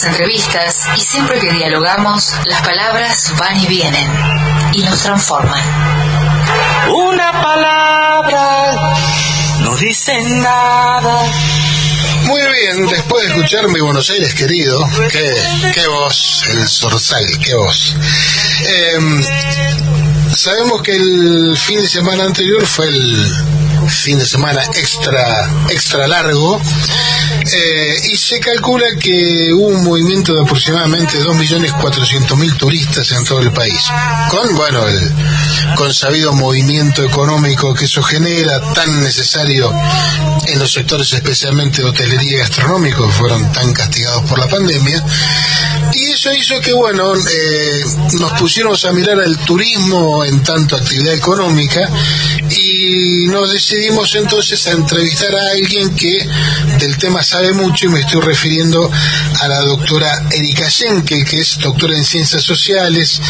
las 0.00 0.12
entrevistas 0.12 0.88
y 0.96 1.00
siempre 1.00 1.38
que 1.38 1.50
dialogamos, 1.50 2.32
las 2.46 2.62
palabras 2.62 3.32
van 3.38 3.60
y 3.60 3.66
vienen 3.66 4.10
y 4.72 4.82
nos 4.82 5.02
transforman. 5.02 5.62
Una 6.88 7.32
palabra 7.42 8.94
no 9.60 9.76
dice 9.76 10.18
nada. 10.22 11.22
Muy 12.22 12.40
bien, 12.40 12.86
después 12.86 13.24
de 13.24 13.34
escucharme 13.34 13.82
Buenos 13.82 14.08
Aires 14.10 14.34
querido, 14.34 14.88
qué, 15.10 15.34
qué 15.74 15.86
voz, 15.86 16.44
el 16.48 16.66
Zorzal, 16.66 17.26
qué 17.38 17.54
voz. 17.54 17.94
Em, 18.64 19.22
sabemos 20.34 20.82
que 20.82 20.96
el 20.96 21.58
fin 21.58 21.80
de 21.80 21.88
semana 21.88 22.24
anterior 22.24 22.64
fue 22.66 22.86
el 22.86 23.90
fin 23.90 24.18
de 24.18 24.24
semana 24.24 24.62
extra, 24.76 25.50
extra 25.68 26.06
largo 26.06 26.60
eh, 27.52 28.00
y 28.12 28.16
se 28.16 28.38
calcula 28.40 28.86
que 28.98 29.52
hubo 29.52 29.68
un 29.68 29.84
movimiento 29.84 30.34
de 30.34 30.42
aproximadamente 30.42 31.18
2.400.000 31.18 32.56
turistas 32.56 33.10
en 33.12 33.24
todo 33.24 33.40
el 33.40 33.52
país, 33.52 33.82
con, 34.30 34.54
bueno, 34.56 34.86
el 34.86 35.12
consabido 35.76 36.32
movimiento 36.32 37.04
económico 37.04 37.74
que 37.74 37.86
eso 37.86 38.02
genera, 38.02 38.60
tan 38.72 39.02
necesario 39.02 39.72
en 40.46 40.58
los 40.58 40.72
sectores 40.72 41.12
especialmente 41.12 41.82
de 41.82 41.88
hotelería 41.88 42.32
y 42.32 42.36
gastronómico, 42.38 43.06
que 43.06 43.12
fueron 43.12 43.52
tan 43.52 43.72
castigados 43.72 44.22
por 44.24 44.38
la 44.38 44.48
pandemia, 44.48 45.04
y 45.92 46.12
eso 46.12 46.32
hizo 46.32 46.60
que, 46.60 46.72
bueno, 46.72 47.14
eh, 47.14 47.84
nos 48.12 48.32
pusiéramos 48.32 48.84
a 48.84 48.92
mirar 48.92 49.18
al 49.20 49.38
turismo 49.38 50.24
en 50.24 50.42
tanto 50.42 50.76
actividad 50.76 51.14
económica 51.14 51.88
y 52.50 53.26
nos 53.26 53.52
decidimos 53.52 54.14
entonces 54.14 54.66
a 54.66 54.72
entrevistar 54.72 55.34
a 55.34 55.50
alguien 55.52 55.94
que 55.94 56.28
del 56.78 56.96
tema 56.98 57.22
sabe 57.22 57.39
mucho 57.52 57.86
y 57.86 57.88
me 57.88 58.00
estoy 58.00 58.20
refiriendo 58.20 58.90
a 59.40 59.48
la 59.48 59.60
doctora 59.60 60.26
Erika 60.30 60.68
Schenkel, 60.70 61.24
que 61.24 61.40
es 61.40 61.58
doctora 61.58 61.96
en 61.96 62.04
ciencias 62.04 62.42
sociales, 62.42 63.20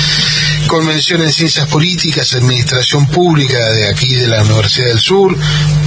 con 0.71 0.87
mención 0.87 1.21
en 1.21 1.33
ciencias 1.33 1.67
políticas, 1.67 2.33
administración 2.35 3.09
pública 3.09 3.59
de 3.73 3.89
aquí 3.89 4.15
de 4.15 4.29
la 4.29 4.41
Universidad 4.43 4.87
del 4.87 5.01
Sur, 5.01 5.37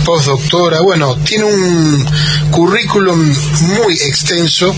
postdoctora, 0.04 0.82
bueno, 0.82 1.16
tiene 1.24 1.46
un 1.46 2.06
currículum 2.52 3.34
muy 3.62 3.94
extenso, 3.94 4.76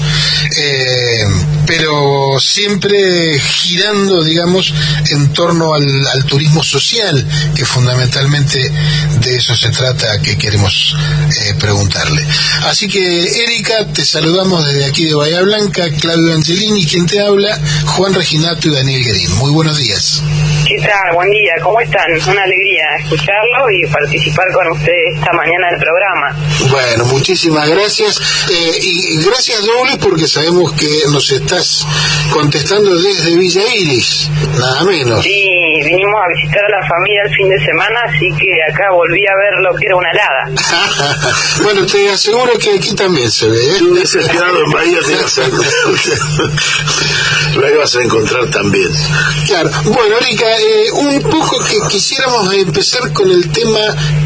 eh, 0.58 1.24
pero 1.66 2.38
siempre 2.40 3.40
girando, 3.40 4.24
digamos, 4.24 4.76
en 5.10 5.34
torno 5.34 5.74
al, 5.74 5.88
al 6.14 6.24
turismo 6.26 6.64
social, 6.64 7.28
que 7.56 7.66
fundamentalmente 7.66 8.60
de 9.22 9.36
eso 9.36 9.56
se 9.56 9.70
trata 9.70 10.22
que 10.22 10.38
queremos 10.38 10.96
eh, 11.42 11.56
preguntarle. 11.60 12.24
Así 12.68 12.88
que, 12.88 13.44
Erika, 13.44 13.88
te 13.88 14.06
saludamos 14.06 14.64
desde 14.68 14.86
aquí 14.86 15.06
de 15.06 15.16
Bahía 15.16 15.42
Blanca, 15.42 15.90
Claudio 16.00 16.36
Angelini, 16.36 16.86
quien 16.86 17.08
te 17.08 17.22
habla, 17.22 17.60
Juan 17.86 18.14
Reginato 18.14 18.68
y 18.68 18.72
Daniel 18.72 19.04
Guerín. 19.04 19.34
Muy 19.38 19.50
buenos 19.50 19.80
días. 19.80 19.95
¿Qué 19.96 20.78
tal? 20.82 21.16
Buen 21.16 21.30
día, 21.30 21.54
¿cómo 21.64 21.80
están? 21.80 22.12
Una 22.30 22.44
alegría 22.44 22.98
escucharlo 23.00 23.70
y 23.72 23.88
participar 23.88 24.46
con 24.52 24.68
ustedes 24.74 25.16
esta 25.16 25.32
mañana 25.32 25.68
del 25.72 25.80
programa. 25.80 26.36
Bueno, 26.70 27.06
muchísimas 27.06 27.70
gracias. 27.70 28.20
Eh, 28.52 28.80
y 28.82 29.24
gracias 29.24 29.66
doble 29.66 29.98
porque 30.02 30.28
sabemos 30.28 30.74
que 30.74 30.90
nos 31.12 31.32
estás 31.32 31.88
contestando 32.32 32.94
desde 33.02 33.38
Villa 33.38 33.62
Iris, 33.74 34.30
nada 34.60 34.84
menos. 34.84 35.24
Sí, 35.24 35.48
vinimos 35.84 36.22
a 36.22 36.28
visitar 36.30 36.64
a 36.66 36.82
la 36.82 36.88
familia 36.88 37.22
el 37.26 37.36
fin 37.36 37.50
de 37.50 37.60
semana, 37.66 38.00
así 38.06 38.30
que 38.38 38.48
acá 38.72 38.92
volví 38.92 39.26
a 39.28 39.36
ver 39.36 39.54
lo 39.62 39.76
que 39.76 39.86
era 39.86 39.96
una 39.96 40.12
helada. 40.12 40.50
bueno, 41.64 41.86
te 41.86 42.10
aseguro 42.10 42.52
que 42.60 42.72
aquí 42.78 42.94
también 42.96 43.30
se 43.32 43.48
ve. 43.48 43.58
¿eh? 43.58 43.76
Si 43.78 43.86
hubiese 43.86 44.20
quedado 44.20 44.64
en 44.64 44.72
Bahía, 44.72 45.00
te 45.06 45.14
ibas 45.14 45.38
a... 45.40 45.48
la 47.60 47.70
ibas 47.72 47.96
a 47.96 48.02
encontrar 48.02 48.46
también. 48.48 48.90
Claro. 49.48 49.70
Bueno, 49.86 50.18
Erika, 50.22 50.46
eh, 50.60 50.92
un 50.92 51.22
poco 51.22 51.64
que 51.66 51.78
quisiéramos 51.90 52.54
empezar 52.54 53.12
con 53.14 53.30
el 53.30 53.50
tema 53.52 53.80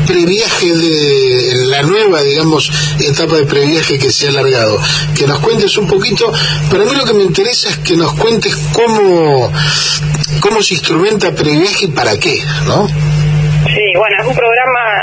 previaje 0.05 0.73
de 0.75 1.65
la 1.67 1.83
nueva, 1.83 2.21
digamos, 2.21 2.71
etapa 2.99 3.37
de 3.37 3.45
previaje 3.45 3.97
que 3.97 4.11
se 4.11 4.27
ha 4.27 4.29
alargado. 4.29 4.79
Que 5.15 5.27
nos 5.27 5.39
cuentes 5.39 5.77
un 5.77 5.87
poquito, 5.87 6.31
pero 6.69 6.83
a 6.83 6.85
mí 6.85 6.95
lo 6.95 7.05
que 7.05 7.13
me 7.13 7.23
interesa 7.23 7.69
es 7.69 7.77
que 7.79 7.95
nos 7.95 8.13
cuentes 8.13 8.55
cómo, 8.73 9.51
cómo 10.39 10.63
se 10.63 10.75
instrumenta 10.75 11.33
y 11.47 11.87
para 11.95 12.17
qué, 12.19 12.35
¿no? 12.67 12.87
Sí, 12.87 13.93
bueno, 13.95 14.15
es 14.21 14.27
un 14.27 14.35
programa 14.35 15.01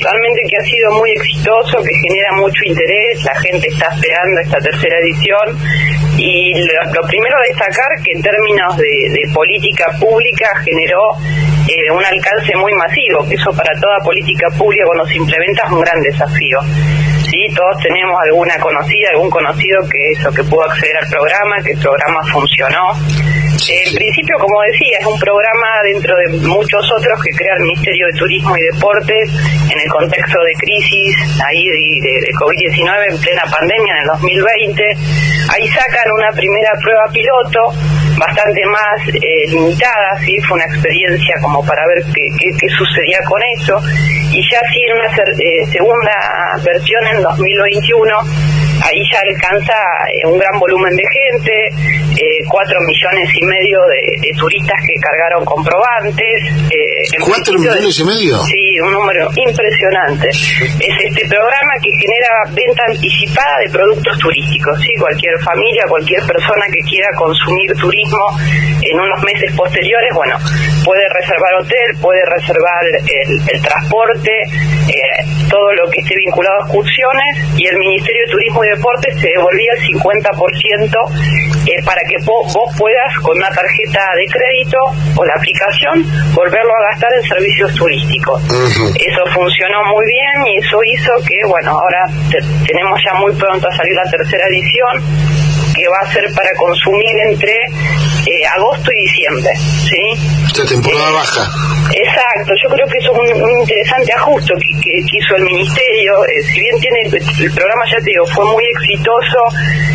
realmente 0.00 0.40
que 0.48 0.56
ha 0.56 0.64
sido 0.64 0.92
muy 0.92 1.10
exitoso, 1.12 1.82
que 1.82 1.94
genera 1.94 2.32
mucho 2.36 2.64
interés, 2.64 3.22
la 3.24 3.34
gente 3.40 3.68
está 3.68 3.88
esperando 3.94 4.40
esta 4.40 4.58
tercera 4.58 4.98
edición 5.00 5.58
y 6.16 6.54
lo, 6.54 6.92
lo 6.92 7.06
primero 7.08 7.36
destacar 7.48 7.88
que 8.02 8.12
en 8.12 8.22
términos 8.22 8.76
de, 8.76 9.10
de 9.10 9.32
política 9.32 9.86
pública 10.00 10.46
generó 10.64 11.00
eh, 11.68 11.90
un 11.90 12.04
alcance 12.04 12.54
muy 12.56 12.72
masivo, 12.74 13.26
que 13.28 13.34
eso 13.34 13.50
para 13.52 13.78
toda 13.80 13.98
política 14.04 14.48
pública 14.56 14.84
cuando 14.86 15.06
se 15.06 15.16
implementa 15.16 15.64
es 15.64 15.72
un 15.72 15.80
gran 15.80 16.00
desafío. 16.02 16.58
Sí, 17.48 17.54
todos 17.54 17.76
tenemos 17.82 18.16
alguna 18.24 18.58
conocida, 18.58 19.10
algún 19.12 19.28
conocido 19.30 19.80
que 19.90 20.12
eso, 20.12 20.32
que 20.32 20.42
pudo 20.44 20.62
acceder 20.64 20.96
al 20.96 21.08
programa, 21.08 21.56
que 21.62 21.72
el 21.72 21.78
programa 21.78 22.22
funcionó. 22.32 22.92
En 23.68 23.94
principio, 23.94 24.36
como 24.38 24.60
decía, 24.62 24.98
es 25.00 25.06
un 25.06 25.18
programa 25.18 25.66
dentro 25.84 26.14
de 26.16 26.28
muchos 26.48 26.90
otros 26.92 27.20
que 27.22 27.30
crea 27.32 27.54
el 27.56 27.62
Ministerio 27.64 28.06
de 28.06 28.12
Turismo 28.18 28.56
y 28.56 28.62
Deportes 28.62 29.30
en 29.70 29.80
el 29.80 29.88
contexto 29.88 30.38
de 30.42 30.52
crisis 30.54 31.16
ahí 31.44 31.64
de, 31.68 32.08
de- 32.08 32.20
de 32.20 32.32
COVID-19 32.34 33.10
en 33.12 33.18
plena 33.20 33.42
pandemia 33.50 33.94
en 33.94 34.00
el 34.02 34.06
2020. 34.08 34.84
Ahí 35.54 35.68
sacan 35.68 36.12
una 36.12 36.30
primera 36.32 36.72
prueba 36.82 37.04
piloto 37.12 37.72
bastante 38.18 38.64
más 38.66 39.08
eh, 39.08 39.50
limitada, 39.50 40.18
¿sí? 40.24 40.36
fue 40.46 40.56
una 40.56 40.66
experiencia 40.66 41.34
como 41.42 41.64
para 41.64 41.86
ver 41.88 42.02
qué, 42.14 42.22
qué, 42.38 42.50
qué 42.58 42.68
sucedía 42.70 43.18
con 43.24 43.40
eso. 43.58 43.80
Y 44.32 44.42
ya 44.50 44.60
sí 44.72 44.80
en 44.90 44.98
una 44.98 45.14
ser- 45.14 45.34
eh, 45.38 45.66
segunda 45.72 46.12
versión 46.64 47.06
en 47.06 47.22
2021 47.22 48.10
ahí 48.82 49.00
ya 49.10 49.20
alcanza 49.20 49.72
eh, 50.12 50.26
un 50.26 50.38
gran 50.38 50.58
volumen 50.58 50.94
de 50.96 51.04
gente, 51.08 51.52
eh, 52.16 52.44
cuatro 52.50 52.78
millones 52.80 53.28
y 53.40 53.44
medio 53.46 53.78
de, 53.86 54.20
de 54.20 54.36
turistas 54.38 54.78
que 54.86 55.00
cargaron 55.00 55.44
comprobantes. 55.44 56.42
¿Cuatro 57.24 57.54
millones 57.58 57.98
y 57.98 58.04
medio? 58.04 58.38
Sí, 58.44 58.63
un 58.80 58.92
número 58.92 59.28
impresionante. 59.36 60.28
Es 60.28 60.94
este 61.04 61.28
programa 61.28 61.72
que 61.82 61.90
genera 62.00 62.28
venta 62.50 62.82
anticipada 62.88 63.58
de 63.60 63.70
productos 63.70 64.18
turísticos. 64.18 64.78
¿sí? 64.80 64.92
Cualquier 64.98 65.38
familia, 65.40 65.84
cualquier 65.88 66.22
persona 66.26 66.66
que 66.72 66.80
quiera 66.88 67.08
consumir 67.16 67.74
turismo 67.74 68.26
en 68.82 69.00
unos 69.00 69.22
meses 69.22 69.52
posteriores, 69.56 70.14
bueno, 70.14 70.36
puede 70.84 71.08
reservar 71.08 71.54
hotel, 71.60 71.96
puede 72.00 72.22
reservar 72.26 72.84
el, 72.86 73.62
transporte, 73.62 74.30
eh, 74.30 75.24
todo 75.48 75.72
lo 75.72 75.90
que 75.90 76.00
esté 76.00 76.14
vinculado 76.16 76.56
a 76.56 76.64
excursiones 76.66 77.56
y 77.56 77.66
el 77.66 77.76
Ministerio 77.78 78.26
de 78.26 78.32
Turismo 78.32 78.64
y 78.64 78.68
Deportes 78.68 79.20
se 79.20 79.28
devolvía 79.28 79.72
el 79.72 79.80
50% 79.80 81.64
eh, 81.66 81.82
para 81.84 82.02
que 82.02 82.16
vos 82.24 82.70
puedas 82.76 83.18
con 83.22 83.36
una 83.36 83.48
tarjeta 83.48 84.00
de 84.16 84.26
crédito 84.26 84.78
o 85.16 85.24
la 85.24 85.34
aplicación 85.34 86.04
volverlo 86.34 86.72
a 86.76 86.90
gastar 86.90 87.12
en 87.14 87.22
servicios 87.22 87.74
turísticos. 87.74 88.42
Eso 88.94 89.22
funcionó 89.34 89.84
muy 89.84 90.04
bien 90.06 90.46
y 90.46 90.58
eso 90.58 90.78
hizo 90.84 91.12
que, 91.26 91.46
bueno, 91.46 91.70
ahora 91.72 92.06
te- 92.30 92.42
tenemos 92.66 92.98
ya 93.04 93.14
muy 93.14 93.32
pronto 93.34 93.68
a 93.68 93.76
salir 93.76 93.94
la 93.94 94.08
tercera 94.10 94.46
edición 94.48 95.02
que 95.74 95.88
va 95.88 95.98
a 96.08 96.12
ser 96.12 96.24
para 96.34 96.48
consumir 96.56 97.18
entre 97.26 97.50
eh, 98.26 98.46
agosto 98.56 98.90
y 98.92 99.02
diciembre, 99.02 99.50
¿sí? 99.56 100.00
Esta 100.46 100.64
temporada 100.66 101.10
baja. 101.10 101.50
Exacto, 101.92 102.52
yo 102.62 102.68
creo 102.74 102.86
que 102.86 102.98
eso 102.98 103.12
es 103.12 103.18
un, 103.34 103.42
un 103.42 103.50
interesante 103.60 104.12
ajuste 104.14 104.54
que, 104.54 104.80
que- 104.80 105.02
que 105.04 105.18
hizo 105.18 105.34
el 105.36 105.42
Ministerio. 105.42 106.24
Eh, 106.26 106.42
si 106.44 106.60
bien 106.60 106.78
tiene 106.80 107.00
el 107.02 107.52
programa, 107.52 107.84
ya 107.90 107.98
te 107.98 108.04
digo, 108.10 108.24
fue 108.28 108.44
muy 108.46 108.64
exitoso 108.64 109.38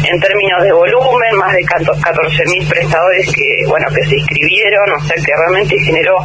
en 0.03 0.19
términos 0.19 0.63
de 0.63 0.71
volumen, 0.73 1.35
más 1.37 1.53
de 1.53 1.61
14.000 1.63 2.67
prestadores 2.67 3.25
que 3.31 3.65
bueno 3.67 3.87
que 3.89 4.03
se 4.03 4.17
inscribieron, 4.17 4.91
o 4.91 4.99
sea 5.05 5.15
que 5.15 5.31
realmente 5.35 5.75
generó 5.85 6.15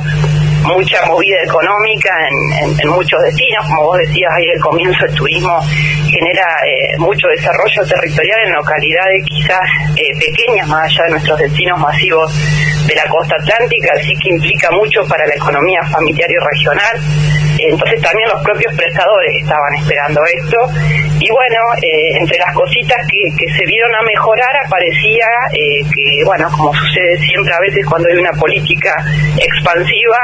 mucha 0.64 1.04
movida 1.06 1.42
económica 1.42 2.10
en, 2.30 2.88
muchos 2.88 3.22
destinos, 3.22 3.64
como 3.66 3.84
vos 3.84 3.98
decías 3.98 4.32
ahí 4.34 4.44
al 4.54 4.60
comienzo, 4.60 5.04
el 5.04 5.14
turismo 5.14 5.60
genera 6.10 6.46
eh, 6.66 6.98
mucho 6.98 7.26
desarrollo 7.28 7.84
territorial 7.86 8.38
en 8.46 8.52
localidades 8.52 9.24
quizás 9.26 9.60
eh, 9.96 10.18
pequeñas, 10.18 10.68
más 10.68 10.84
allá 10.84 11.04
de 11.04 11.10
nuestros 11.10 11.38
destinos 11.38 11.78
masivos 11.78 12.32
de 12.86 12.94
la 12.94 13.04
costa 13.06 13.34
atlántica, 13.36 13.92
así 13.98 14.14
que 14.16 14.30
implica 14.30 14.70
mucho 14.70 15.06
para 15.08 15.26
la 15.26 15.34
economía 15.34 15.82
familiar 15.90 16.30
y 16.30 16.36
regional. 16.36 17.43
Entonces 17.58 18.00
también 18.02 18.28
los 18.28 18.42
propios 18.42 18.74
prestadores 18.74 19.42
estaban 19.42 19.74
esperando 19.74 20.20
esto. 20.24 20.58
Y 21.20 21.30
bueno, 21.30 21.60
eh, 21.80 22.18
entre 22.18 22.38
las 22.38 22.54
cositas 22.54 22.98
que, 23.06 23.30
que 23.36 23.52
se 23.52 23.64
vieron 23.66 23.94
a 23.94 24.02
mejorar 24.02 24.50
aparecía 24.64 25.26
eh, 25.52 25.82
que, 25.84 26.24
bueno, 26.24 26.48
como 26.50 26.74
sucede 26.74 27.16
siempre 27.18 27.52
a 27.54 27.60
veces 27.60 27.86
cuando 27.86 28.08
hay 28.08 28.16
una 28.16 28.32
política 28.32 28.92
expansiva, 29.38 30.18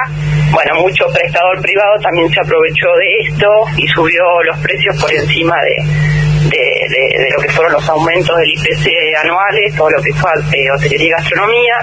bueno, 0.52 0.82
mucho 0.82 1.06
prestador 1.12 1.60
privado 1.62 1.94
también 2.02 2.28
se 2.30 2.40
aprovechó 2.40 2.88
de 2.98 3.28
esto 3.28 3.48
y 3.76 3.86
subió 3.88 4.42
los 4.44 4.58
precios 4.58 5.00
por 5.00 5.12
encima 5.12 5.56
de, 5.62 6.29
de, 6.48 6.58
de- 6.88 7.18
de 7.24 7.30
lo 7.30 7.40
que 7.40 7.48
fueron 7.50 7.72
los 7.72 7.88
aumentos 7.88 8.36
del 8.38 8.48
IPC 8.50 8.86
anuales, 9.22 9.74
todo 9.76 9.90
lo 9.90 10.02
que 10.02 10.12
fue 10.14 10.30
eh, 10.52 10.70
hotelería 10.70 11.06
y 11.08 11.10
gastronomía. 11.10 11.74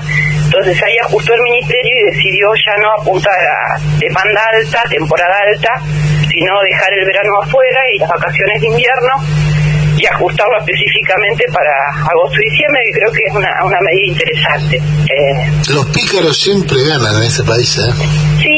Entonces 0.45 0.81
ahí 0.83 0.97
ajustó 1.03 1.33
el 1.33 1.41
ministerio 1.41 1.91
y 2.01 2.15
decidió 2.15 2.47
ya 2.55 2.75
no 2.81 2.89
apuntar 3.01 3.33
a 3.37 3.79
demanda 3.99 4.41
alta, 4.53 4.83
temporada 4.89 5.35
alta, 5.51 5.69
sino 6.31 6.51
dejar 6.63 6.93
el 6.99 7.05
verano 7.05 7.41
afuera 7.43 7.79
y 7.93 7.99
las 7.99 8.09
vacaciones 8.09 8.61
de 8.61 8.67
invierno 8.67 9.09
y 9.97 10.05
ajustarlo 10.05 10.59
específicamente 10.59 11.43
para 11.51 11.71
agosto 12.07 12.37
y 12.39 12.49
diciembre, 12.51 12.81
que 12.85 12.99
creo 12.99 13.11
que 13.11 13.23
es 13.25 13.33
una, 13.33 13.49
una 13.65 13.79
medida 13.81 14.07
interesante. 14.13 14.75
Eh, 14.77 15.51
Los 15.73 15.87
pícaros 15.87 16.37
siempre 16.37 16.77
ganan 16.87 17.17
en 17.17 17.23
este 17.23 17.43
país, 17.43 17.77
¿eh? 17.79 17.91
Sí, 18.43 18.56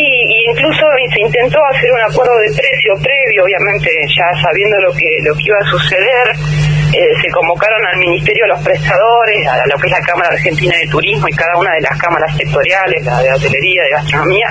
incluso 0.50 0.86
se 1.14 1.22
intentó 1.22 1.60
hacer 1.72 1.92
un 1.92 2.02
acuerdo 2.02 2.38
de 2.40 2.52
precio 2.52 2.94
previo, 3.02 3.44
obviamente 3.44 3.90
ya 4.16 4.42
sabiendo 4.42 4.78
lo 4.82 4.92
que 4.94 5.08
lo 5.24 5.34
que 5.36 5.44
iba 5.46 5.58
a 5.58 5.70
suceder. 5.70 6.28
Eh, 6.92 7.14
se 7.22 7.30
convocaron 7.30 7.86
al 7.86 8.00
ministerio 8.00 8.48
los 8.48 8.64
prestadores, 8.64 9.46
a 9.48 9.62
lo 9.68 9.78
que 9.78 9.86
es 9.86 9.94
la 9.94 10.02
Cámara 10.02 10.30
Argentina 10.30 10.76
de 10.76 10.88
Turismo 10.88 11.28
y 11.28 11.34
cada 11.34 11.56
una 11.56 11.72
de 11.76 11.82
las 11.82 11.96
cámaras 12.00 12.36
sectoriales, 12.36 13.06
la 13.06 13.22
de 13.22 13.32
hotelería, 13.32 13.84
de 13.84 13.90
gastronomía. 13.92 14.50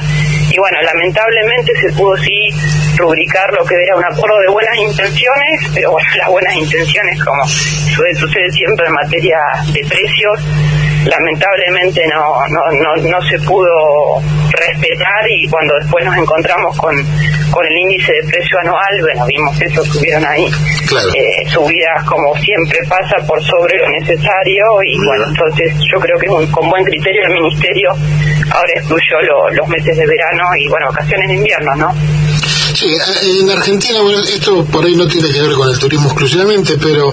Y 0.58 0.60
bueno, 0.60 0.82
lamentablemente 0.82 1.72
se 1.80 1.92
pudo 1.92 2.16
sí 2.16 2.50
rubricar 2.96 3.48
lo 3.52 3.64
que 3.64 3.76
era 3.80 3.94
un 3.94 4.04
acuerdo 4.04 4.40
de 4.40 4.48
buenas 4.48 4.76
intenciones, 4.76 5.70
pero 5.72 5.92
bueno, 5.92 6.08
las 6.18 6.28
buenas 6.28 6.52
intenciones, 6.56 7.22
como 7.22 7.46
suele 7.46 8.12
sucede 8.16 8.50
siempre 8.50 8.84
en 8.88 8.92
materia 8.94 9.38
de 9.72 9.84
precios, 9.84 10.40
lamentablemente 11.06 12.02
no, 12.08 12.34
no, 12.48 12.72
no, 12.72 12.96
no 13.08 13.22
se 13.22 13.38
pudo 13.46 13.70
respetar 14.50 15.30
y 15.30 15.46
cuando 15.48 15.74
después 15.78 16.04
nos 16.04 16.16
encontramos 16.16 16.76
con, 16.76 16.96
con 17.52 17.64
el 17.64 17.78
índice 17.78 18.12
de 18.14 18.22
precio 18.28 18.58
anual, 18.58 19.00
bueno, 19.00 19.26
vimos 19.26 19.56
que 19.58 19.64
eso 19.66 19.82
tuvieron 19.92 20.24
ahí 20.26 20.50
Claro. 20.88 21.08
eh, 21.14 21.44
subidas 21.50 22.02
como 22.04 22.34
siempre 22.38 22.78
pasa 22.88 23.16
por 23.26 23.40
sobre 23.44 23.76
lo 23.78 23.90
necesario 23.90 24.64
y 24.86 24.96
Muy 24.96 25.06
bueno, 25.06 25.24
bien. 25.26 25.36
entonces 25.36 25.74
yo 25.92 26.00
creo 26.00 26.18
que 26.18 26.26
es 26.26 26.32
un- 26.32 26.50
con 26.50 26.66
buen 26.70 26.82
criterio 26.82 27.22
el 27.26 27.32
ministerio 27.34 27.90
ahora 28.50 28.72
excluyó 28.74 29.20
lo- 29.22 29.50
los 29.50 29.68
meses 29.68 29.94
de 29.98 30.06
verano 30.06 30.44
y 30.56 30.68
bueno, 30.68 30.86
vacaciones 30.88 31.28
de 31.28 31.34
invierno, 31.34 31.74
¿no? 31.76 31.94
Sí, 32.74 32.96
en 33.40 33.50
Argentina, 33.50 34.00
bueno, 34.00 34.20
esto 34.20 34.64
por 34.66 34.84
ahí 34.84 34.94
no 34.94 35.06
tiene 35.08 35.30
que 35.30 35.40
ver 35.40 35.52
con 35.52 35.68
el 35.68 35.78
turismo 35.78 36.08
exclusivamente, 36.08 36.76
pero 36.80 37.12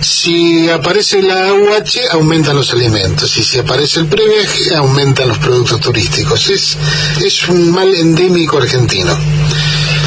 si 0.00 0.68
aparece 0.68 1.22
la 1.22 1.52
UH, 1.52 2.12
aumentan 2.12 2.56
los 2.56 2.72
alimentos, 2.72 3.36
y 3.36 3.42
si 3.42 3.58
aparece 3.58 4.00
el 4.00 4.06
previaje, 4.06 4.74
aumentan 4.74 5.28
los 5.28 5.38
productos 5.38 5.80
turísticos. 5.80 6.48
Es, 6.48 6.78
es 7.24 7.48
un 7.48 7.70
mal 7.70 7.94
endémico 7.94 8.58
argentino. 8.58 9.16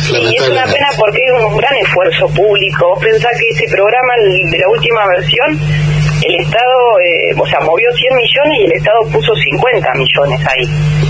Y 0.10 0.36
es 0.36 0.50
una 0.50 0.66
pena 0.66 0.88
porque 0.98 1.18
es 1.18 1.44
un 1.46 1.58
gran 1.58 1.76
esfuerzo 1.76 2.28
público. 2.30 2.90
Vos 2.90 3.00
pensás 3.04 3.32
que 3.40 3.50
ese 3.50 3.72
programa 3.72 4.14
de 4.50 4.58
la 4.58 4.70
última 4.70 5.08
versión, 5.08 5.60
el 6.24 6.36
Estado, 6.40 7.00
eh, 7.00 7.34
o 7.38 7.46
sea, 7.48 7.60
movió 7.62 7.92
100 7.92 8.16
millones 8.16 8.60
y 8.60 8.64
el 8.66 8.74
Estado 8.74 9.00
puso 9.12 9.36
50 9.36 9.94
millones 9.96 10.40
ahí. 10.48 10.66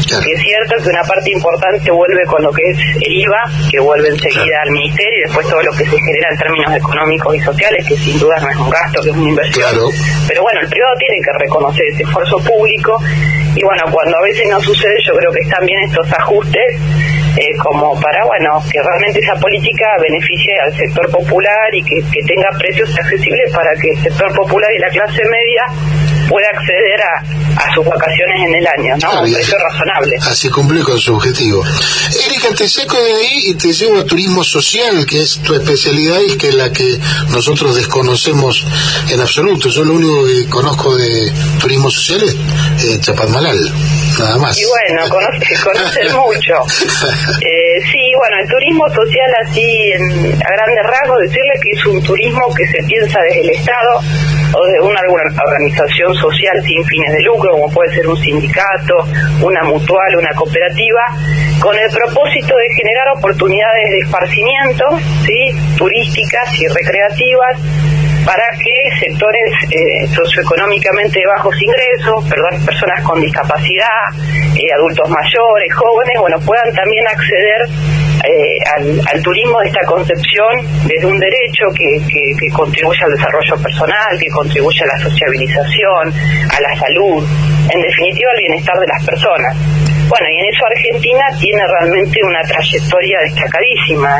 Claro. 0.08 0.24
Que 0.24 0.34
es 0.34 0.42
cierto 0.42 0.84
que 0.84 0.90
una 0.90 1.04
parte 1.04 1.32
importante 1.32 1.92
vuelve 1.92 2.26
con 2.26 2.44
lo 2.44 2.52
que 2.52 2.72
es 2.72 2.78
el 3.02 3.14
IVA, 3.14 3.44
que 3.70 3.80
vuelve 3.80 4.10
enseguida 4.10 4.62
al 4.64 4.72
Ministerio, 4.72 5.20
y 5.20 5.22
después 5.28 5.48
todo 5.48 5.62
lo 5.62 5.72
que 5.72 5.86
se 5.86 5.98
genera 5.98 6.30
en 6.32 6.38
términos 6.38 6.76
económicos 6.76 7.36
y 7.36 7.40
sociales, 7.40 7.88
que 7.88 7.98
sin 7.98 8.20
duda 8.20 8.36
no 8.40 8.50
es 8.50 8.58
un 8.58 8.70
gasto, 8.70 9.02
que 9.02 9.10
es 9.10 9.16
una 9.16 9.30
inversión. 9.30 9.70
Claro. 9.70 9.90
Pero 10.28 10.42
bueno, 10.42 10.60
el 10.62 10.70
privado 10.70 10.94
tiene 10.98 11.22
que 11.22 11.32
reconocer 11.40 11.86
ese 11.88 12.04
esfuerzo 12.04 12.38
público 12.40 13.00
y 13.56 13.64
bueno, 13.64 13.84
cuando 13.92 14.18
a 14.18 14.22
veces 14.22 14.48
no 14.50 14.60
sucede, 14.62 14.96
yo 15.06 15.14
creo 15.14 15.32
que 15.32 15.42
están 15.42 15.66
bien 15.66 15.84
estos 15.84 16.12
ajustes 16.12 16.80
eh, 17.38 17.58
como 17.62 18.00
para, 18.00 18.26
bueno, 18.26 18.64
que 18.72 18.82
realmente 18.82 19.20
esa 19.20 19.36
política 19.36 19.86
beneficie 20.02 20.54
al 20.66 20.76
sector 20.76 21.10
popular 21.10 21.74
y 21.74 21.84
que, 21.84 21.96
que 22.12 22.24
tenga 22.24 22.50
precios 22.58 22.90
accesibles 22.98 23.52
para 23.52 23.74
que 23.76 23.92
el 23.92 24.04
sector 24.04 24.34
popular 24.34 24.70
y 24.76 24.80
la 24.80 24.90
clase 24.90 25.22
media 25.30 25.64
pueda 26.30 26.48
acceder 26.50 27.02
a, 27.02 27.44
a 27.58 27.74
sus 27.74 27.86
vacaciones 27.86 28.48
en 28.48 28.56
el 28.56 28.68
año, 28.68 28.96
¿no? 29.02 29.10
A 29.10 29.22
un 29.22 29.34
precio 29.34 29.58
razonable. 29.58 30.18
Así 30.22 30.50
cumple 30.50 30.82
con 30.82 31.00
su 31.00 31.16
objetivo. 31.16 31.64
Erika, 32.26 32.50
te 32.56 32.68
saco 32.68 32.98
de 32.98 33.14
ahí 33.14 33.50
y 33.50 33.56
te 33.56 33.74
llevo 33.74 34.00
a 34.00 34.06
turismo 34.06 34.44
social, 34.44 35.06
que 35.06 35.22
es 35.22 35.40
tu 35.40 35.54
especialidad 35.54 36.20
y 36.22 36.38
que 36.38 36.50
es 36.50 36.56
la 36.56 36.72
que 36.72 36.98
nosotros 37.30 37.76
desconocemos 37.76 38.66
en 39.12 39.20
absoluto. 39.22 39.70
Yo 39.70 39.84
lo 39.84 39.94
único 39.94 40.26
que 40.26 40.50
conozco 40.50 40.96
de 40.96 41.32
turismo 41.60 41.90
social 41.90 42.24
es 42.24 42.84
eh, 42.86 43.00
Chapadmalal, 43.00 43.72
nada 44.20 44.38
más. 44.38 44.58
Y 44.58 44.66
bueno, 44.66 45.10
conoce, 45.10 45.56
conocer 45.64 46.12
mucho. 46.14 46.56
Eh, 47.42 47.82
sí, 47.92 48.12
bueno, 48.18 48.38
el 48.42 48.50
turismo 48.50 48.90
social 48.90 49.32
así 49.42 49.92
en, 49.92 50.34
a 50.34 50.50
grandes 50.52 50.84
rasgos, 50.86 51.20
decirle 51.22 51.54
que 51.62 51.72
es 51.72 51.86
un 51.86 52.04
turismo 52.04 52.54
que 52.56 52.68
se 52.68 52.84
piensa 52.84 53.20
desde 53.22 53.42
el 53.42 53.50
Estado 53.52 54.00
o 54.54 54.66
desde 54.68 54.82
una 54.82 55.00
organización 55.46 56.14
social 56.16 56.62
sin 56.66 56.84
fines 56.86 57.14
de 57.14 57.22
lucro, 57.22 57.52
como 57.54 57.72
puede 57.72 57.94
ser 57.96 58.08
un 58.08 58.18
sindicato, 58.18 59.08
una 59.42 59.64
mutual, 59.64 60.16
una 60.16 60.34
cooperativa, 60.36 61.02
con 61.60 61.78
el 61.78 61.90
propósito 61.90 62.56
de 62.56 62.70
generar 62.76 63.08
oportunidades 63.18 63.90
de 63.90 64.00
esparcimiento, 64.00 64.86
¿sí? 65.26 65.76
turísticas 65.78 66.54
y 66.60 66.68
recreativas 66.68 67.58
para 68.26 68.46
que 68.58 69.06
sectores 69.06 69.54
eh, 69.72 70.08
socioeconómicamente 70.08 71.20
de 71.20 71.26
bajos 71.28 71.56
ingresos, 71.62 72.24
perdón, 72.30 72.66
personas 72.66 73.02
con 73.04 73.20
discapacidad, 73.20 74.10
eh, 74.56 74.74
adultos 74.76 75.10
mayores, 75.10 75.74
jóvenes, 75.76 76.20
bueno, 76.20 76.40
puedan 76.40 76.74
también 76.74 77.06
acceder 77.08 77.68
eh, 78.24 78.58
al, 79.12 79.22
turismo 79.22 79.60
de 79.60 79.68
esta 79.68 79.86
concepción 79.86 80.50
desde 80.86 81.06
un 81.06 81.20
derecho 81.20 81.68
que, 81.76 82.02
que, 82.08 82.34
que 82.40 82.50
contribuye 82.54 83.04
al 83.04 83.12
desarrollo 83.12 83.58
personal, 83.62 84.18
que 84.20 84.30
contribuye 84.30 84.84
a 84.84 84.88
la 84.88 85.00
sociabilización, 85.00 86.14
a 86.50 86.62
la 86.62 86.76
salud, 86.78 87.26
en 87.70 87.82
definitiva 87.82 88.32
al 88.32 88.38
bienestar 88.38 88.80
de 88.80 88.88
las 88.88 89.06
personas. 89.06 89.58
Bueno, 90.08 90.28
y 90.30 90.40
en 90.40 90.54
eso 90.54 90.66
Argentina 90.66 91.26
tiene 91.40 91.66
realmente 91.68 92.20
una 92.24 92.42
trayectoria 92.42 93.20
destacadísima. 93.22 94.16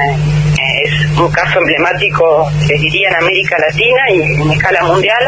Un 1.18 1.32
caso 1.32 1.60
emblemático, 1.60 2.50
les 2.68 2.82
diría, 2.82 3.10
en 3.10 3.16
América 3.16 3.58
Latina 3.60 4.02
y 4.10 4.22
en 4.22 4.52
escala 4.52 4.84
mundial, 4.84 5.28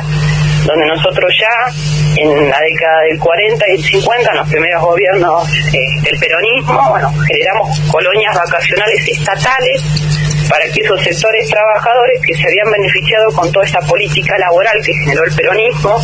donde 0.66 0.86
nosotros 0.88 1.32
ya 1.40 1.72
en 2.18 2.50
la 2.50 2.60
década 2.62 3.02
del 3.10 3.20
40 3.20 3.70
y 3.70 3.76
el 3.76 3.84
50, 3.84 4.32
en 4.32 4.38
los 4.38 4.50
primeros 4.50 4.84
gobiernos 4.84 5.50
eh, 5.74 6.02
del 6.02 6.18
peronismo, 6.18 6.90
bueno, 6.90 7.14
generamos 7.28 7.80
colonias 7.92 8.36
vacacionales 8.36 9.08
estatales 9.08 9.84
para 10.50 10.66
que 10.66 10.82
esos 10.82 11.02
sectores 11.02 11.50
trabajadores 11.50 12.22
que 12.26 12.36
se 12.36 12.44
habían 12.48 12.72
beneficiado 12.72 13.32
con 13.34 13.52
toda 13.52 13.66
esta 13.66 13.80
política 13.82 14.38
laboral 14.38 14.80
que 14.84 14.94
generó 14.94 15.24
el 15.26 15.36
peronismo, 15.36 16.00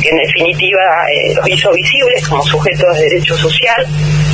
que 0.00 0.08
en 0.08 0.16
definitiva 0.18 1.06
eh, 1.10 1.34
los 1.34 1.48
hizo 1.48 1.72
visibles 1.72 2.26
como 2.28 2.42
sujetos 2.42 2.96
de 2.96 3.02
derecho 3.04 3.36
social, 3.36 3.86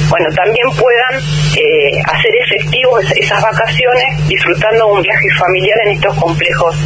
bueno, 0.09 0.29
también 0.35 0.67
puedan 0.71 1.15
eh, 1.57 2.01
hacer 2.05 2.33
efectivos 2.45 3.05
esas 3.17 3.43
vacaciones 3.43 4.27
disfrutando 4.27 4.87
un 4.89 5.03
viaje 5.03 5.29
familiar 5.39 5.79
en 5.85 5.93
estos 5.93 6.17
complejos 6.17 6.77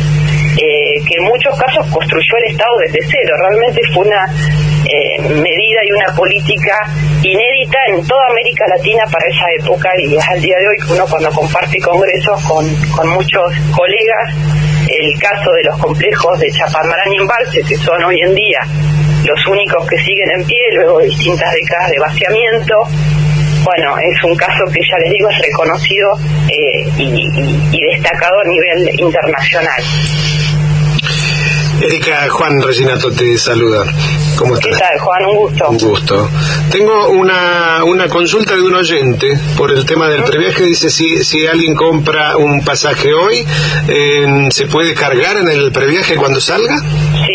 eh, 0.56 1.00
que 1.06 1.14
en 1.18 1.24
muchos 1.24 1.56
casos 1.58 1.86
construyó 1.86 2.36
el 2.44 2.52
Estado 2.52 2.76
desde 2.84 2.98
cero. 3.10 3.34
Realmente 3.38 3.80
fue 3.94 4.06
una 4.06 4.26
eh, 4.26 5.20
medida 5.20 5.80
y 5.86 5.92
una 5.92 6.14
política 6.14 6.76
inédita 7.22 7.78
en 7.88 8.06
toda 8.06 8.26
América 8.28 8.66
Latina 8.68 9.04
para 9.10 9.26
esa 9.28 9.46
época 9.58 9.90
y 9.98 10.16
es 10.16 10.28
al 10.28 10.40
día 10.40 10.58
de 10.58 10.68
hoy 10.68 10.76
que 10.78 10.92
uno 10.92 11.06
cuando 11.08 11.30
comparte 11.30 11.78
congresos 11.80 12.42
con, 12.42 12.66
con 12.90 13.08
muchos 13.10 13.54
colegas, 13.74 14.34
el 14.88 15.18
caso 15.20 15.50
de 15.52 15.62
los 15.64 15.78
complejos 15.78 16.38
de 16.40 16.50
Chapadmalal 16.50 17.12
y 17.12 17.16
Embalse, 17.16 17.62
que 17.62 17.76
son 17.76 18.02
hoy 18.04 18.20
en 18.20 18.34
día 18.34 18.60
los 19.24 19.46
únicos 19.46 19.86
que 19.88 19.96
siguen 19.98 20.30
en 20.40 20.44
pie 20.46 20.58
luego 20.74 20.98
de 20.98 21.06
distintas 21.06 21.52
décadas 21.52 21.90
de 21.90 21.98
vaciamiento, 21.98 22.74
bueno, 23.64 23.96
es 23.98 24.24
un 24.24 24.34
caso 24.36 24.64
que 24.72 24.80
ya 24.90 24.98
les 24.98 25.10
digo 25.12 25.28
es 25.30 25.38
reconocido 25.38 26.18
eh, 26.48 26.88
y, 26.98 27.02
y- 27.02 27.68
y 27.72 27.80
destacado 27.94 28.40
a 28.40 28.44
nivel 28.48 29.00
internacional. 29.00 29.82
Erika, 31.80 32.28
Juan 32.28 32.62
Reginato 32.62 33.10
te 33.10 33.36
saluda. 33.38 33.84
¿Cómo 34.36 34.54
¿Qué 34.58 34.70
estás? 34.70 34.88
tal, 34.88 34.98
Juan? 35.00 35.24
Un 35.26 35.36
gusto. 35.36 35.68
Un 35.68 35.78
gusto. 35.78 36.30
Tengo 36.70 37.08
una, 37.08 37.82
una 37.84 38.08
consulta 38.08 38.54
de 38.54 38.62
un 38.62 38.74
oyente 38.74 39.36
por 39.56 39.70
el 39.72 39.84
tema 39.84 40.08
del 40.08 40.22
previaje. 40.22 40.62
Dice 40.64 40.90
si, 40.90 41.24
si 41.24 41.44
alguien 41.46 41.74
compra 41.74 42.36
un 42.36 42.64
pasaje 42.64 43.12
hoy, 43.12 43.44
eh, 43.88 44.48
¿se 44.50 44.66
puede 44.66 44.94
cargar 44.94 45.38
en 45.38 45.48
el 45.48 45.72
previaje 45.72 46.14
cuando 46.14 46.40
salga? 46.40 46.78
Sí, 46.78 47.31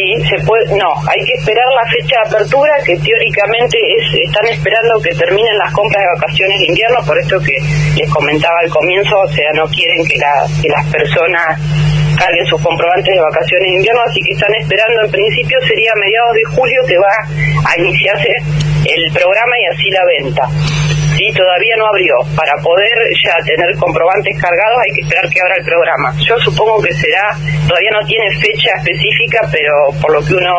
no, 0.76 0.90
hay 1.08 1.24
que 1.26 1.34
esperar 1.34 1.66
la 1.76 1.90
fecha 1.90 2.16
de 2.22 2.36
apertura 2.36 2.74
que 2.86 2.98
teóricamente 2.98 3.78
es, 3.98 4.30
están 4.30 4.48
esperando 4.48 5.00
que 5.02 5.14
terminen 5.16 5.58
las 5.58 5.72
compras 5.74 6.04
de 6.04 6.10
vacaciones 6.20 6.60
de 6.60 6.66
invierno, 6.68 6.98
por 7.06 7.18
esto 7.18 7.40
que 7.40 7.56
les 7.96 8.10
comentaba 8.10 8.60
al 8.64 8.70
comienzo, 8.70 9.20
o 9.20 9.28
sea, 9.28 9.52
no 9.54 9.68
quieren 9.68 10.06
que 10.06 10.18
las 10.18 10.86
personas 10.88 11.60
carguen 12.18 12.46
sus 12.48 12.62
comprobantes 12.62 13.14
de 13.14 13.22
vacaciones 13.22 13.68
de 13.70 13.76
invierno, 13.78 14.02
así 14.08 14.20
que 14.22 14.34
están 14.34 14.54
esperando, 14.56 15.06
en 15.06 15.12
principio 15.12 15.60
sería 15.62 15.92
a 15.94 16.00
mediados 16.00 16.34
de 16.34 16.44
julio 16.56 16.82
que 16.88 16.98
va 16.98 17.16
a 17.66 17.80
iniciarse 17.80 18.30
el 18.86 19.12
programa 19.14 19.54
y 19.60 19.66
así 19.74 19.90
la 19.92 20.06
venta. 20.06 20.97
Sí, 21.18 21.26
todavía 21.34 21.76
no 21.78 21.88
abrió. 21.88 22.14
Para 22.36 22.54
poder 22.62 22.94
ya 23.26 23.34
tener 23.44 23.76
comprobantes 23.78 24.38
cargados 24.40 24.78
hay 24.86 24.94
que 24.94 25.02
esperar 25.02 25.26
que 25.34 25.42
abra 25.42 25.56
el 25.58 25.66
programa. 25.66 26.14
Yo 26.22 26.38
supongo 26.38 26.80
que 26.80 26.94
será, 26.94 27.34
todavía 27.68 27.90
no 28.00 28.06
tiene 28.06 28.30
fecha 28.38 28.70
específica, 28.78 29.42
pero 29.52 29.74
por 30.00 30.14
lo 30.14 30.22
que 30.22 30.36
uno 30.36 30.54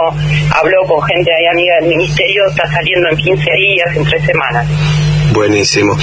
habló 0.50 0.82
con 0.82 1.00
gente 1.06 1.30
ahí 1.30 1.46
amiga 1.46 1.76
del 1.78 1.90
ministerio, 1.90 2.42
está 2.48 2.66
saliendo 2.66 3.08
en 3.08 3.16
15 3.16 3.50
días, 3.54 3.96
en 3.96 4.04
3 4.04 4.24
semanas. 4.24 5.07
Buenísimo. 5.32 5.96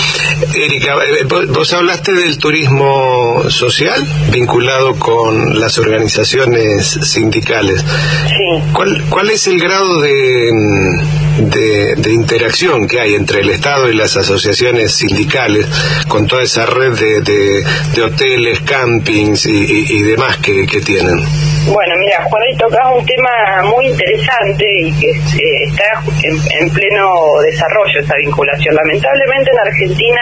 Erika, 0.54 0.96
eh, 1.04 1.26
vos 1.50 1.74
hablaste 1.74 2.14
del 2.14 2.38
turismo 2.38 3.44
social 3.50 4.06
vinculado 4.32 4.96
con 4.98 5.60
las 5.60 5.78
organizaciones 5.78 6.88
sindicales. 7.04 7.82
Sí. 7.82 8.64
¿Cuál, 8.74 9.04
cuál 9.10 9.30
es 9.32 9.48
el 9.48 9.60
grado 9.60 10.02
de, 10.02 10.52
mm, 10.54 11.50
de, 11.50 11.96
de 11.96 12.14
interacción 12.14 12.88
que 12.88 13.00
hay 13.00 13.16
entre 13.16 13.42
el 13.42 13.50
Estado 13.50 13.90
y 13.90 13.96
las 13.96 14.16
asociaciones 14.16 14.94
sindicales 14.94 15.66
con 16.08 16.28
toda 16.28 16.44
esa 16.44 16.66
red 16.66 16.94
de, 16.98 17.22
de, 17.22 17.66
de 17.96 18.02
hoteles, 18.04 18.62
campings 18.62 19.46
y, 19.48 19.52
y- 19.52 19.86
y 19.98 20.02
demás 20.04 20.38
que, 20.38 20.66
que 20.68 20.82
tienen? 20.82 21.20
Bueno, 21.68 21.96
mira, 21.98 22.22
Juan, 22.24 22.44
ahí 22.44 22.56
tocas 22.58 22.86
un 22.96 23.06
tema 23.06 23.64
muy 23.76 23.88
interesante 23.88 24.66
y 24.82 24.92
que 25.00 25.10
eh, 25.10 25.64
está 25.66 25.86
en, 26.24 26.36
en 26.62 26.70
pleno 26.70 27.42
desarrollo 27.44 28.00
esa 28.00 28.16
vinculación. 28.18 28.76
Lamentablemente 28.76 29.52
en 29.52 29.60
Argentina, 29.60 30.22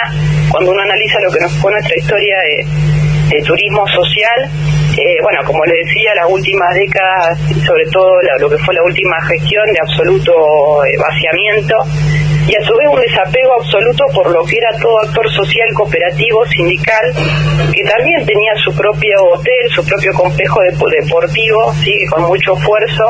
cuando 0.50 0.72
uno 0.72 0.82
analiza 0.82 1.20
lo 1.20 1.32
que 1.32 1.40
nos 1.42 1.52
fue 1.54 1.72
nuestra 1.72 1.98
historia 1.98 2.36
de, 2.40 2.66
turismo 3.46 3.86
social, 3.88 4.46
eh, 4.96 5.18
bueno, 5.24 5.40
como 5.44 5.66
le 5.66 5.74
decía, 5.84 6.14
las 6.16 6.30
últimas 6.30 6.72
décadas, 6.76 7.38
sobre 7.66 7.84
todo 7.92 8.22
la- 8.22 8.38
lo 8.38 8.48
que 8.48 8.58
fue 8.60 8.76
la 8.76 8.84
última 8.84 9.20
gestión 9.22 9.66
de 9.74 9.80
absoluto 9.82 10.86
eh, 10.86 10.96
vaciamiento, 11.00 11.76
y 12.48 12.56
a 12.56 12.66
su 12.66 12.76
vez 12.76 12.88
un 12.92 13.00
desapego 13.00 13.54
absoluto 13.60 14.06
por 14.14 14.30
lo 14.32 14.44
que 14.46 14.58
era 14.58 14.78
todo 14.80 15.00
actor 15.00 15.30
social, 15.32 15.74
cooperativo, 15.74 16.46
sindical, 16.48 17.14
que 17.74 17.84
también 17.84 18.26
tenía 18.26 18.54
su 18.64 18.74
propio 18.76 19.16
hotel, 19.34 19.70
su 19.74 19.86
propio 19.86 20.14
complejo 20.14 20.60
depo- 20.62 20.90
deportivo, 20.90 21.74
¿sí? 21.84 22.06
con 22.10 22.24
mucho 22.24 22.58
esfuerzo 22.58 23.06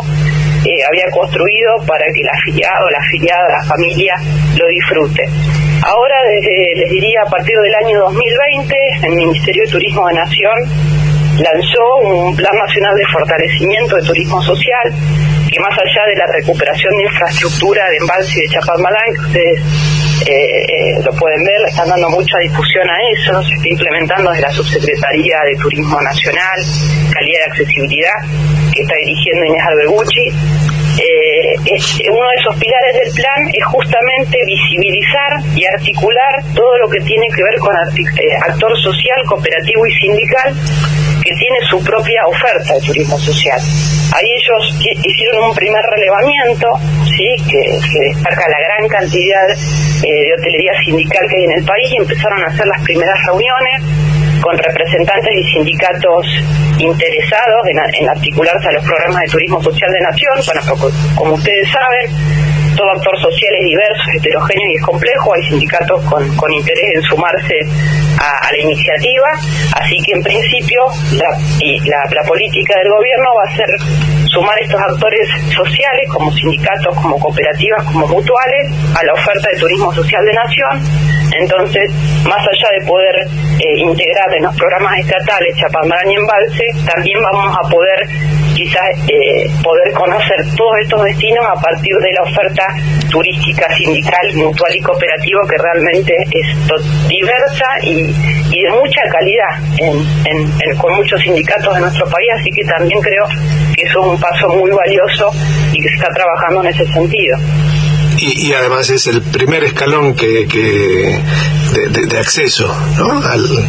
eh, 0.66 0.80
había 0.88 1.10
construido 1.12 1.75
para 1.88 2.06
que 2.13 2.22
el 2.22 2.30
afiliado, 2.30 2.90
la 2.90 3.00
afiliada, 3.00 3.50
la 3.50 3.63
familia 3.66 4.16
lo 4.58 4.68
disfrute. 4.68 5.24
Ahora, 5.86 6.16
les 6.78 6.90
diría, 6.90 7.24
a 7.25 7.30
partir 7.30 7.58
del 7.60 7.75
año 7.75 8.00
2020, 8.00 8.75
el 9.04 9.12
Ministerio 9.16 9.63
de 9.66 9.72
Turismo 9.72 10.08
de 10.08 10.13
Nación 10.13 10.54
lanzó 11.40 11.96
un 12.04 12.36
Plan 12.38 12.56
Nacional 12.58 12.96
de 12.96 13.06
Fortalecimiento 13.12 13.96
de 13.98 14.04
Turismo 14.04 14.42
Social, 14.44 14.94
que 15.54 15.60
más 15.60 15.78
allá 15.78 16.04
de 16.10 16.16
la 16.18 16.26
recuperación 16.34 16.98
de 16.98 17.04
infraestructura 17.04 17.86
de 17.90 17.98
embalse 17.98 18.40
y 18.40 18.42
de 18.42 18.48
Chapadmalán, 18.50 19.06
que 19.14 19.22
ustedes 19.22 19.60
eh, 20.26 20.66
eh, 20.66 21.02
lo 21.06 21.14
pueden 21.14 21.44
ver, 21.44 21.70
están 21.70 21.90
dando 21.90 22.10
mucha 22.10 22.38
difusión 22.40 22.90
a 22.90 22.98
eso, 23.14 23.44
se 23.44 23.54
está 23.54 23.68
implementando 23.70 24.32
desde 24.32 24.42
la 24.42 24.52
Subsecretaría 24.52 25.38
de 25.46 25.56
Turismo 25.62 26.02
Nacional, 26.02 26.58
Calidad 27.14 27.40
y 27.46 27.50
Accesibilidad, 27.52 28.18
que 28.74 28.82
está 28.82 28.96
dirigiendo 28.96 29.46
Inés 29.46 29.64
Albergucci. 29.68 30.28
Eh, 30.94 31.56
uno 32.10 32.28
de 32.30 32.38
esos 32.42 32.56
pilares 32.58 32.94
del 32.98 33.14
plan 33.14 33.50
es 33.54 33.66
justamente 33.66 34.38
visibilizar 34.46 35.32
y 35.56 35.66
articular 35.66 36.34
todo 36.56 36.78
lo 36.78 36.90
que 36.90 37.00
tiene 37.02 37.28
que 37.36 37.44
ver 37.44 37.58
con 37.58 37.76
actor 37.76 38.78
social, 38.80 39.18
cooperativo 39.28 39.86
y 39.86 39.92
sindical 39.94 40.54
que 41.24 41.34
tiene 41.36 41.58
su 41.70 41.82
propia 41.84 42.22
oferta 42.27 42.74
de 42.74 42.82
turismo 42.82 43.18
social. 43.18 43.60
Ahí 44.13 44.27
ellos 44.36 44.75
hi- 44.80 45.00
hicieron 45.03 45.46
un 45.50 45.56
primer 45.56 45.82
relevamiento, 45.84 46.68
sí, 47.15 47.36
que, 47.50 47.80
que 47.92 48.00
destaca 48.13 48.48
la 48.50 48.60
gran 48.60 48.88
cantidad 48.89 49.50
eh, 49.50 49.56
de 50.03 50.34
hotelería 50.38 50.74
sindical 50.86 51.25
que 51.30 51.36
hay 51.38 51.44
en 51.46 51.51
el 51.60 51.63
país 51.65 51.88
y 51.94 51.98
empezaron 51.98 52.44
a 52.44 52.48
hacer 52.48 52.68
las 52.68 52.82
primeras 52.84 53.18
reuniones 53.25 53.82
con 54.42 54.58
representantes 54.58 55.34
y 55.36 55.44
sindicatos 55.53 56.27
interesados 56.77 57.62
en, 57.70 57.80
en 58.03 58.10
articularse 58.10 58.68
a 58.68 58.72
los 58.74 58.84
programas 58.84 59.22
de 59.22 59.27
turismo 59.30 59.62
social 59.63 59.92
de 59.94 60.00
Nación. 60.01 60.39
Bueno, 60.46 60.92
como 61.15 61.34
ustedes 61.36 61.70
saben, 61.72 62.12
todo 62.75 62.89
actor 62.92 63.15
social 63.20 63.53
es 63.60 63.65
diverso, 63.65 64.03
es 64.10 64.18
heterogéneo 64.18 64.70
y 64.70 64.75
es 64.75 64.84
complejo. 64.84 65.34
Hay 65.34 65.44
sindicatos 65.44 66.03
con, 66.06 66.36
con 66.36 66.51
interés 66.53 66.96
en 66.96 67.01
sumarse 67.03 67.56
a, 68.20 68.51
la 68.51 68.60
iniciativa. 68.60 69.30
Así 69.75 69.98
que, 70.03 70.13
en 70.13 70.24
principio, 70.24 70.86
y 71.60 71.80
la 71.82 72.24
política 72.27 72.77
del 72.80 72.89
gobierno 72.89 73.30
va 73.38 73.51
a 73.51 73.56
ser 73.56 73.70
sumar 74.34 74.60
estos 74.60 74.82
actores 74.82 75.30
sociales, 75.56 76.10
como 76.12 76.32
sindicatos, 76.32 76.96
como 76.96 77.20
cooperativas, 77.20 77.84
como 77.86 78.08
mutuales, 78.08 78.72
a 78.96 79.03
la 79.03 79.13
oferta 79.13 79.50
de 79.53 79.60
turismo 79.60 79.94
social 79.94 80.25
de 80.25 80.34
Nación. 80.34 80.82
Entonces, 81.39 81.92
más 82.25 82.39
allá 82.39 82.80
de 82.80 82.86
poder 82.86 83.27
eh, 83.60 83.78
integrar 83.80 84.36
en 84.36 84.44
los 84.44 84.56
programas 84.56 84.98
estatales 85.00 85.56
Chapambarán 85.58 86.12
y 86.12 86.16
Embalse, 86.16 86.64
también 86.86 87.22
vamos 87.22 87.56
a 87.58 87.70
poder 87.70 88.08
quizás 88.56 88.84
eh, 89.08 89.50
poder 89.64 89.92
conocer 89.94 90.38
todos 90.56 90.78
estos 90.80 91.04
destinos 91.04 91.44
a 91.46 91.60
partir 91.60 91.96
de 91.98 92.12
la 92.14 92.22
oferta 92.22 92.68
turística 93.10 93.74
sindical, 93.76 94.34
mutual 94.36 94.76
y 94.76 94.80
cooperativa 94.82 95.42
que 95.50 95.58
realmente 95.58 96.14
es 96.32 97.08
diversa 97.08 97.66
y, 97.82 98.14
y 98.52 98.62
de 98.64 98.70
mucha 98.72 99.02
calidad 99.12 99.58
en- 99.80 100.78
con 100.78 100.94
muchos 100.96 101.20
sindicatos 101.22 101.74
de 101.76 101.82
nuestro 101.82 102.06
país, 102.08 102.30
así 102.40 102.52
que 102.52 102.64
también 102.66 103.00
creo 103.02 103.26
que 103.76 103.84
eso 103.84 104.00
es 104.02 104.06
un 104.08 104.20
paso 104.20 104.50
muy 104.50 104.70
valioso 104.72 105.32
y 105.72 105.82
que 105.82 105.90
se 105.90 105.96
está 105.96 106.10
trabajando 106.14 106.64
en 106.64 106.70
ese 106.70 106.86
sentido. 106.94 107.38
Y, 108.25 108.48
y 108.48 108.53
además 108.53 108.89
es 108.89 109.08
el 109.08 109.22
primer 109.22 109.63
escalón 109.65 110.13
que, 110.15 110.48
que 110.48 111.20
de, 111.74 111.88
de- 111.89 112.06
de 112.06 112.20
acceso, 112.20 112.74
¿no? 112.98 113.20
Al- 113.25 113.68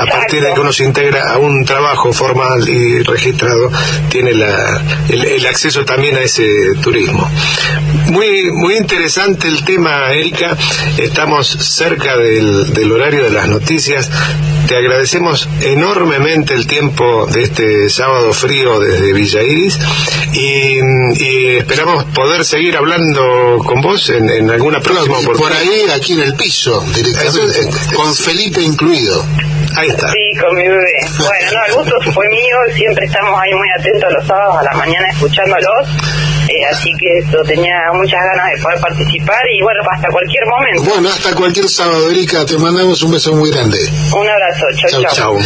a 0.00 0.06
partir 0.06 0.42
de 0.42 0.54
que 0.54 0.60
uno 0.60 0.72
se 0.72 0.84
integra 0.84 1.32
a 1.32 1.38
un 1.38 1.64
trabajo 1.64 2.12
formal 2.12 2.68
y 2.68 3.02
registrado, 3.02 3.70
tiene 4.10 4.34
la, 4.34 4.82
el, 5.08 5.24
el 5.24 5.46
acceso 5.46 5.84
también 5.84 6.16
a 6.16 6.20
ese 6.20 6.46
turismo. 6.82 7.28
Muy, 8.12 8.50
muy 8.52 8.76
interesante 8.76 9.48
el 9.48 9.64
tema, 9.64 10.12
Erika. 10.12 10.56
Estamos 10.98 11.48
cerca 11.48 12.16
del, 12.16 12.72
del 12.72 12.92
horario 12.92 13.24
de 13.24 13.30
las 13.30 13.48
noticias. 13.48 14.10
Te 14.68 14.76
agradecemos 14.76 15.48
enormemente 15.62 16.52
el 16.52 16.66
tiempo 16.66 17.26
de 17.26 17.44
este 17.44 17.88
sábado 17.88 18.34
frío 18.34 18.78
desde 18.78 19.14
Villa 19.14 19.42
Iris 19.42 19.78
y, 20.34 20.78
y 21.24 21.56
esperamos 21.56 22.04
poder 22.04 22.44
seguir 22.44 22.76
hablando 22.76 23.62
con 23.64 23.80
vos 23.80 24.10
en, 24.10 24.28
en 24.28 24.50
alguna 24.50 24.80
próxima 24.80 25.20
Y 25.20 25.24
por 25.24 25.36
oportunidad. 25.36 25.62
ahí, 25.72 25.90
aquí 25.96 26.12
en 26.12 26.20
el 26.20 26.34
piso, 26.34 26.84
directamente, 26.94 27.28
Eso, 27.60 27.62
eh, 27.62 27.94
con 27.96 28.14
Felipe 28.14 28.60
incluido. 28.60 29.24
Ahí 29.74 29.88
está. 29.88 30.08
Sí, 30.10 30.38
con 30.38 30.54
mi 30.54 30.62
bebé. 30.68 30.92
Bueno, 31.18 31.50
no, 31.52 31.66
el 31.66 31.72
gusto 31.90 32.12
fue 32.12 32.28
mío, 32.28 32.56
siempre 32.74 33.06
estamos 33.06 33.40
ahí 33.40 33.54
muy 33.54 33.68
atentos 33.78 34.12
los 34.12 34.26
sábados 34.26 34.56
a 34.58 34.62
la 34.64 34.72
mañana 34.74 35.08
escuchándolos, 35.12 35.88
eh, 36.48 36.64
así 36.70 36.90
que 36.98 37.18
eso, 37.18 37.42
tenía 37.44 37.92
muchas 37.92 38.20
ganas 38.24 38.50
de 38.54 38.62
poder 38.62 38.80
participar 38.80 39.42
y 39.52 39.62
bueno, 39.62 39.80
hasta 39.92 40.08
cualquier 40.08 40.44
momento. 40.46 40.82
Bueno, 40.82 41.08
hasta 41.08 41.34
cualquier 41.34 41.68
sábado, 41.68 42.10
Erika, 42.10 42.44
te 42.46 42.56
mandamos 42.58 43.02
un 43.02 43.12
beso 43.12 43.34
muy 43.34 43.50
grande. 43.50 43.78
Un 44.12 44.28
abrazo, 44.28 44.66
chau. 44.76 45.02
Chao. 45.12 45.38